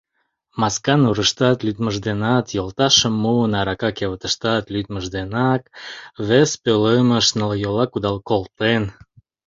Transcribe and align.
Масканурыштат 0.61 1.57
лӱдмыж 1.65 1.95
денак 2.05 2.45
йолташым 2.55 3.13
муын, 3.23 3.51
арака 3.59 3.89
кевытыштат 3.97 4.63
лӱдмыж 4.73 5.05
денак 5.15 5.61
вес 6.27 6.51
пӧлемыш 6.63 7.27
нылйола 7.37 7.85
кудал 7.89 8.17
колтен. 8.29 8.83